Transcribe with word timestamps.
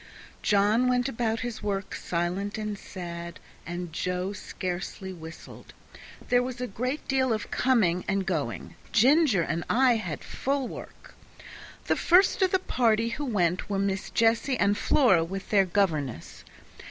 John 0.41 0.87
went 0.87 1.07
about 1.07 1.41
his 1.41 1.61
work 1.61 1.93
silent 1.93 2.57
and 2.57 2.75
sad, 2.75 3.39
and 3.67 3.93
Joe 3.93 4.33
scarcely 4.33 5.13
whistled. 5.13 5.73
There 6.29 6.41
was 6.41 6.59
a 6.59 6.65
great 6.65 7.07
deal 7.07 7.31
of 7.31 7.51
coming 7.51 8.03
and 8.07 8.25
going; 8.25 8.73
Ginger 8.91 9.43
and 9.43 9.63
I 9.69 9.97
had 9.97 10.23
full 10.23 10.67
work. 10.67 11.13
The 11.85 11.95
first 11.95 12.41
of 12.41 12.49
the 12.49 12.57
party 12.57 13.09
who 13.09 13.25
went 13.25 13.69
were 13.69 13.77
Miss 13.77 14.09
Jessie 14.09 14.57
and 14.57 14.75
Flora, 14.75 15.23
with 15.23 15.51
their 15.51 15.65
governess. 15.65 16.43